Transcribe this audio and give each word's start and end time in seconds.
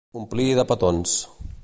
Omplir 0.19 0.47
de 0.61 0.65
petons. 0.73 1.15